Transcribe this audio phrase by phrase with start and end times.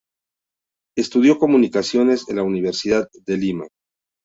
[0.97, 3.67] Estudio Comunicaciones en la Universidad de Lima.